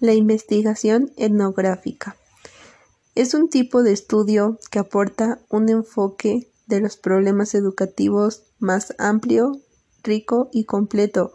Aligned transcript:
La 0.00 0.14
investigación 0.14 1.10
etnográfica 1.16 2.16
es 3.16 3.34
un 3.34 3.50
tipo 3.50 3.82
de 3.82 3.90
estudio 3.90 4.56
que 4.70 4.78
aporta 4.78 5.40
un 5.48 5.68
enfoque 5.68 6.52
de 6.68 6.80
los 6.80 6.96
problemas 6.96 7.52
educativos 7.56 8.44
más 8.60 8.94
amplio, 8.98 9.60
rico 10.04 10.50
y 10.52 10.66
completo, 10.66 11.32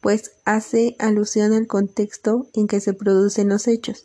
pues 0.00 0.30
hace 0.44 0.94
alusión 1.00 1.52
al 1.52 1.66
contexto 1.66 2.46
en 2.54 2.68
que 2.68 2.80
se 2.80 2.92
producen 2.92 3.48
los 3.48 3.66
hechos. 3.66 4.04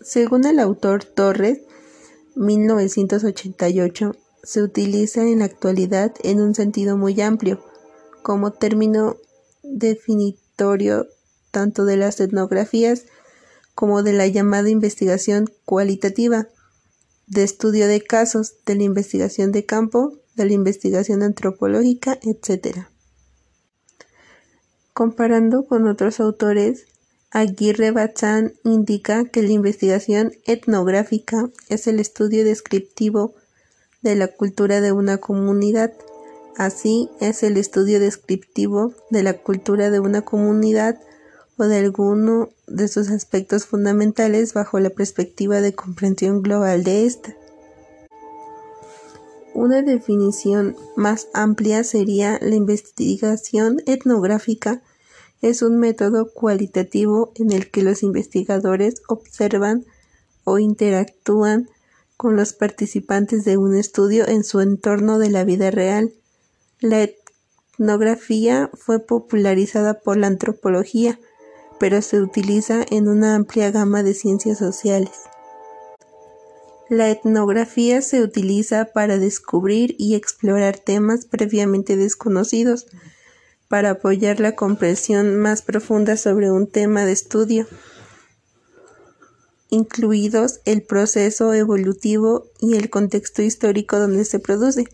Según 0.00 0.46
el 0.46 0.60
autor 0.60 1.02
Torres, 1.02 1.62
1988, 2.36 4.14
se 4.44 4.62
utiliza 4.62 5.22
en 5.22 5.40
la 5.40 5.46
actualidad 5.46 6.14
en 6.22 6.40
un 6.40 6.54
sentido 6.54 6.96
muy 6.96 7.20
amplio, 7.20 7.60
como 8.22 8.52
término 8.52 9.16
definitorio 9.64 11.08
tanto 11.50 11.84
de 11.84 11.96
las 11.96 12.20
etnografías 12.20 13.04
como 13.74 14.02
de 14.02 14.12
la 14.12 14.26
llamada 14.26 14.70
investigación 14.70 15.50
cualitativa, 15.64 16.48
de 17.26 17.44
estudio 17.44 17.86
de 17.86 18.00
casos, 18.00 18.54
de 18.66 18.74
la 18.74 18.82
investigación 18.82 19.52
de 19.52 19.64
campo, 19.64 20.14
de 20.34 20.46
la 20.46 20.52
investigación 20.52 21.22
antropológica, 21.22 22.18
etc. 22.22 22.86
Comparando 24.92 25.64
con 25.64 25.86
otros 25.86 26.18
autores, 26.18 26.86
Aguirre 27.30 27.90
Bazán 27.90 28.54
indica 28.64 29.24
que 29.26 29.42
la 29.42 29.52
investigación 29.52 30.32
etnográfica 30.46 31.50
es 31.68 31.86
el 31.86 32.00
estudio 32.00 32.44
descriptivo 32.44 33.34
de 34.00 34.16
la 34.16 34.28
cultura 34.28 34.80
de 34.80 34.92
una 34.92 35.18
comunidad. 35.18 35.92
Así 36.56 37.10
es 37.20 37.42
el 37.42 37.58
estudio 37.58 38.00
descriptivo 38.00 38.94
de 39.10 39.22
la 39.22 39.34
cultura 39.34 39.90
de 39.90 40.00
una 40.00 40.22
comunidad 40.22 40.98
o 41.58 41.64
de 41.64 41.78
alguno 41.78 42.50
de 42.66 42.88
sus 42.88 43.10
aspectos 43.10 43.66
fundamentales 43.66 44.54
bajo 44.54 44.80
la 44.80 44.90
perspectiva 44.90 45.60
de 45.60 45.74
comprensión 45.74 46.42
global 46.42 46.84
de 46.84 47.04
ésta. 47.04 47.36
Una 49.54 49.82
definición 49.82 50.76
más 50.96 51.28
amplia 51.34 51.82
sería 51.82 52.38
la 52.40 52.54
investigación 52.54 53.82
etnográfica 53.86 54.82
es 55.40 55.62
un 55.62 55.78
método 55.78 56.32
cualitativo 56.32 57.32
en 57.36 57.52
el 57.52 57.70
que 57.70 57.82
los 57.82 58.02
investigadores 58.02 59.02
observan 59.08 59.84
o 60.44 60.58
interactúan 60.58 61.68
con 62.16 62.34
los 62.34 62.52
participantes 62.52 63.44
de 63.44 63.56
un 63.56 63.76
estudio 63.76 64.26
en 64.26 64.42
su 64.42 64.60
entorno 64.60 65.18
de 65.18 65.30
la 65.30 65.44
vida 65.44 65.70
real. 65.70 66.12
La 66.80 67.08
etnografía 67.78 68.70
fue 68.74 68.98
popularizada 68.98 70.00
por 70.00 70.16
la 70.16 70.26
antropología, 70.26 71.20
pero 71.78 72.02
se 72.02 72.20
utiliza 72.20 72.84
en 72.90 73.08
una 73.08 73.34
amplia 73.34 73.70
gama 73.70 74.02
de 74.02 74.14
ciencias 74.14 74.58
sociales. 74.58 75.10
La 76.88 77.10
etnografía 77.10 78.00
se 78.00 78.22
utiliza 78.22 78.86
para 78.86 79.18
descubrir 79.18 79.94
y 79.98 80.14
explorar 80.14 80.78
temas 80.78 81.26
previamente 81.26 81.96
desconocidos, 81.96 82.86
para 83.68 83.90
apoyar 83.90 84.40
la 84.40 84.54
comprensión 84.54 85.36
más 85.36 85.60
profunda 85.60 86.16
sobre 86.16 86.50
un 86.50 86.66
tema 86.66 87.04
de 87.04 87.12
estudio, 87.12 87.66
incluidos 89.68 90.60
el 90.64 90.82
proceso 90.82 91.52
evolutivo 91.52 92.46
y 92.58 92.76
el 92.76 92.88
contexto 92.88 93.42
histórico 93.42 93.98
donde 93.98 94.24
se 94.24 94.38
produce. 94.38 94.84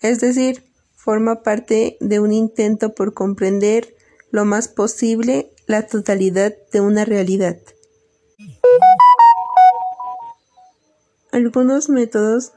Es 0.00 0.20
decir, 0.20 0.64
forma 0.96 1.42
parte 1.42 1.98
de 2.00 2.20
un 2.20 2.32
intento 2.32 2.94
por 2.94 3.12
comprender 3.12 3.94
lo 4.30 4.46
más 4.46 4.68
posible 4.68 5.50
la 5.70 5.86
totalidad 5.86 6.52
de 6.72 6.80
una 6.80 7.04
realidad. 7.04 7.56
Algunos 11.30 11.88
métodos 11.88 12.52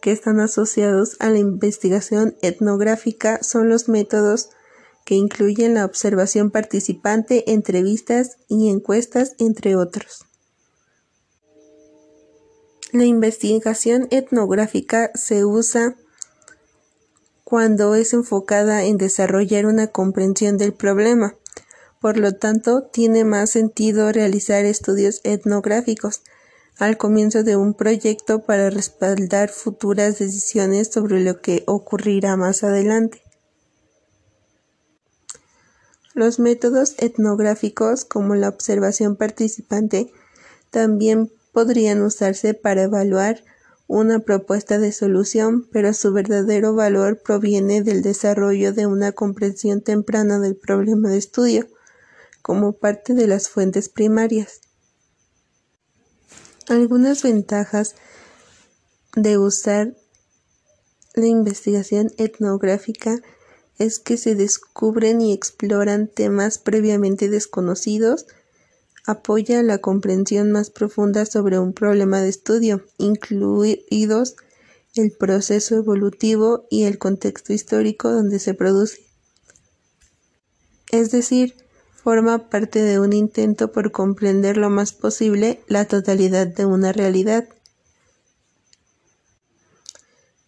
que 0.00 0.12
están 0.12 0.40
asociados 0.40 1.16
a 1.20 1.28
la 1.28 1.36
investigación 1.36 2.36
etnográfica 2.40 3.42
son 3.42 3.68
los 3.68 3.90
métodos 3.90 4.48
que 5.04 5.14
incluyen 5.14 5.74
la 5.74 5.84
observación 5.84 6.50
participante, 6.50 7.52
entrevistas 7.52 8.38
y 8.48 8.70
encuestas, 8.70 9.34
entre 9.38 9.76
otros. 9.76 10.24
La 12.92 13.04
investigación 13.04 14.08
etnográfica 14.10 15.10
se 15.14 15.44
usa 15.44 15.96
cuando 17.44 17.94
es 17.94 18.14
enfocada 18.14 18.84
en 18.84 18.96
desarrollar 18.96 19.66
una 19.66 19.88
comprensión 19.88 20.56
del 20.56 20.72
problema, 20.72 21.34
por 22.00 22.16
lo 22.16 22.32
tanto, 22.32 22.82
tiene 22.82 23.24
más 23.24 23.50
sentido 23.50 24.12
realizar 24.12 24.64
estudios 24.64 25.20
etnográficos 25.24 26.22
al 26.78 26.96
comienzo 26.96 27.42
de 27.42 27.56
un 27.56 27.74
proyecto 27.74 28.42
para 28.42 28.70
respaldar 28.70 29.48
futuras 29.48 30.18
decisiones 30.18 30.88
sobre 30.88 31.20
lo 31.20 31.40
que 31.40 31.64
ocurrirá 31.66 32.36
más 32.36 32.62
adelante. 32.62 33.22
Los 36.14 36.38
métodos 36.38 36.94
etnográficos, 36.98 38.04
como 38.04 38.36
la 38.36 38.48
observación 38.48 39.16
participante, 39.16 40.12
también 40.70 41.32
podrían 41.52 42.02
usarse 42.02 42.54
para 42.54 42.84
evaluar 42.84 43.42
una 43.88 44.20
propuesta 44.20 44.78
de 44.78 44.92
solución, 44.92 45.66
pero 45.72 45.94
su 45.94 46.12
verdadero 46.12 46.74
valor 46.74 47.20
proviene 47.22 47.82
del 47.82 48.02
desarrollo 48.02 48.72
de 48.72 48.86
una 48.86 49.12
comprensión 49.12 49.80
temprana 49.80 50.38
del 50.38 50.56
problema 50.56 51.08
de 51.08 51.18
estudio 51.18 51.68
como 52.48 52.72
parte 52.72 53.12
de 53.12 53.26
las 53.26 53.50
fuentes 53.50 53.90
primarias. 53.90 54.62
Algunas 56.66 57.22
ventajas 57.22 57.94
de 59.14 59.36
usar 59.36 59.94
la 61.12 61.26
investigación 61.26 62.10
etnográfica 62.16 63.20
es 63.78 63.98
que 63.98 64.16
se 64.16 64.34
descubren 64.34 65.20
y 65.20 65.34
exploran 65.34 66.08
temas 66.08 66.56
previamente 66.56 67.28
desconocidos, 67.28 68.26
apoya 69.04 69.62
la 69.62 69.82
comprensión 69.82 70.50
más 70.50 70.70
profunda 70.70 71.26
sobre 71.26 71.58
un 71.58 71.74
problema 71.74 72.22
de 72.22 72.30
estudio, 72.30 72.82
incluidos 72.96 74.36
el 74.94 75.12
proceso 75.12 75.76
evolutivo 75.76 76.64
y 76.70 76.84
el 76.84 76.96
contexto 76.96 77.52
histórico 77.52 78.10
donde 78.10 78.38
se 78.38 78.54
produce. 78.54 79.02
Es 80.90 81.10
decir, 81.10 81.67
forma 82.08 82.48
parte 82.48 82.80
de 82.80 82.98
un 82.98 83.12
intento 83.12 83.70
por 83.70 83.92
comprender 83.92 84.56
lo 84.56 84.70
más 84.70 84.94
posible 84.94 85.60
la 85.68 85.84
totalidad 85.84 86.46
de 86.46 86.64
una 86.64 86.90
realidad. 86.90 87.46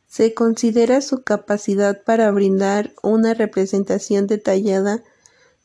Se 0.09 0.33
considera 0.33 1.03
su 1.03 1.23
capacidad 1.23 2.03
para 2.03 2.31
brindar 2.31 2.95
una 3.03 3.35
representación 3.35 4.27
detallada 4.27 5.05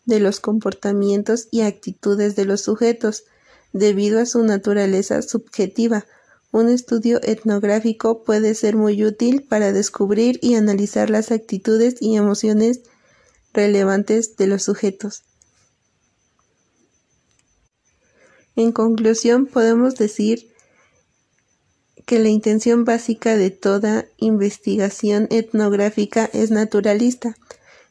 de 0.03 0.19
los 0.19 0.41
comportamientos 0.41 1.47
y 1.49 1.61
actitudes 1.61 2.35
de 2.35 2.43
los 2.43 2.59
sujetos, 2.59 3.23
debido 3.71 4.19
a 4.19 4.25
su 4.25 4.43
naturaleza 4.43 5.21
subjetiva. 5.21 6.05
Un 6.51 6.67
estudio 6.67 7.21
etnográfico 7.23 8.25
puede 8.25 8.53
ser 8.55 8.75
muy 8.75 9.01
útil 9.05 9.45
para 9.47 9.71
descubrir 9.71 10.39
y 10.41 10.55
analizar 10.55 11.09
las 11.09 11.31
actitudes 11.31 11.95
y 12.01 12.17
emociones 12.17 12.81
relevantes 13.53 14.35
de 14.35 14.47
los 14.47 14.63
sujetos. 14.63 15.23
En 18.55 18.71
conclusión, 18.71 19.47
podemos 19.47 19.95
decir 19.95 20.49
que 22.05 22.19
la 22.19 22.29
intención 22.29 22.85
básica 22.85 23.35
de 23.35 23.49
toda 23.49 24.05
investigación 24.17 25.27
etnográfica 25.31 26.29
es 26.33 26.51
naturalista, 26.51 27.35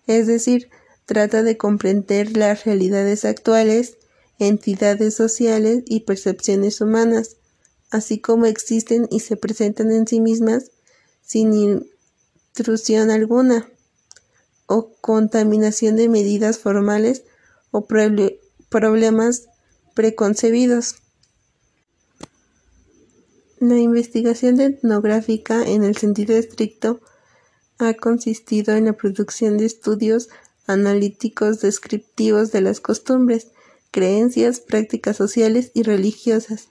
es 0.06 0.26
decir, 0.26 0.70
trata 1.06 1.42
de 1.42 1.56
comprender 1.56 2.36
las 2.36 2.64
realidades 2.64 3.24
actuales, 3.24 3.98
entidades 4.38 5.14
sociales 5.14 5.82
y 5.86 6.00
percepciones 6.00 6.80
humanas, 6.80 7.36
así 7.90 8.18
como 8.18 8.46
existen 8.46 9.06
y 9.10 9.20
se 9.20 9.36
presentan 9.36 9.90
en 9.90 10.06
sí 10.06 10.20
mismas 10.20 10.70
sin 11.22 11.52
intrusión 11.52 13.10
alguna 13.10 13.68
o 14.66 14.92
contaminación 15.00 15.96
de 15.96 16.08
medidas 16.08 16.58
formales 16.58 17.24
o 17.70 17.86
problemas 18.68 19.48
preconcebidos. 19.94 20.96
La 23.60 23.78
investigación 23.78 24.60
etnográfica, 24.60 25.62
en 25.62 25.84
el 25.84 25.96
sentido 25.96 26.36
estricto, 26.36 27.00
ha 27.78 27.94
consistido 27.94 28.74
en 28.74 28.84
la 28.86 28.92
producción 28.92 29.56
de 29.56 29.64
estudios 29.64 30.28
analíticos 30.66 31.60
descriptivos 31.60 32.52
de 32.52 32.60
las 32.60 32.80
costumbres, 32.80 33.48
creencias, 33.90 34.60
prácticas 34.60 35.16
sociales 35.16 35.70
y 35.74 35.82
religiosas, 35.82 36.68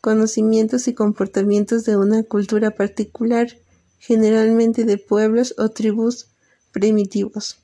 conocimientos 0.00 0.88
y 0.88 0.94
comportamientos 0.94 1.84
de 1.84 1.96
una 1.96 2.22
cultura 2.22 2.72
particular, 2.72 3.58
generalmente 3.98 4.84
de 4.84 4.98
pueblos 4.98 5.54
o 5.58 5.70
tribus 5.70 6.28
primitivos. 6.72 7.58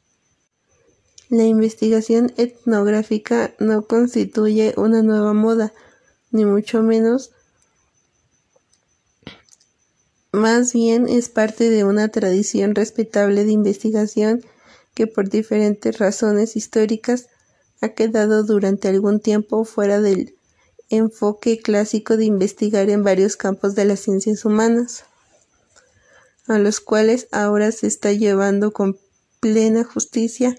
La 1.35 1.43
investigación 1.43 2.33
etnográfica 2.37 3.55
no 3.59 3.89
constituye 3.89 4.73
una 4.77 5.03
nueva 5.03 5.33
moda, 5.33 5.73
ni 6.31 6.45
mucho 6.45 6.81
menos. 6.85 7.33
Más 10.31 10.73
bien 10.73 11.09
es 11.09 11.29
parte 11.29 11.71
de 11.71 11.83
una 11.83 12.07
tradición 12.07 12.77
respetable 12.77 13.45
de 13.45 13.51
investigación 13.51 14.45
que 14.95 15.09
por 15.09 15.29
diferentes 15.29 15.99
razones 15.99 16.55
históricas 16.55 17.27
ha 17.81 17.89
quedado 17.89 18.45
durante 18.45 18.87
algún 18.87 19.19
tiempo 19.19 19.65
fuera 19.65 20.01
del 20.01 20.37
enfoque 20.89 21.59
clásico 21.59 22.17
de 22.17 22.27
investigar 22.27 22.91
en 22.91 23.03
varios 23.03 23.37
campos 23.37 23.75
de 23.75 23.87
las 23.87 23.99
ciencias 23.99 24.45
humanas, 24.45 25.05
a 26.47 26.59
los 26.61 26.79
cuales 26.79 27.27
ahora 27.33 27.73
se 27.73 27.89
está 27.89 28.13
llevando 28.13 28.73
con 28.73 29.01
plena 29.41 29.83
justicia 29.83 30.57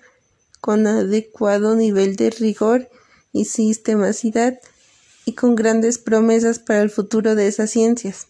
con 0.66 0.88
adecuado 0.88 1.76
nivel 1.76 2.16
de 2.16 2.32
rigor 2.32 2.90
y 3.32 3.46
sistemacidad 3.46 4.60
y 5.24 5.34
con 5.34 5.54
grandes 5.54 6.00
promesas 6.00 6.58
para 6.58 6.82
el 6.82 6.90
futuro 6.90 7.36
de 7.36 7.46
esas 7.46 7.70
ciencias. 7.70 8.30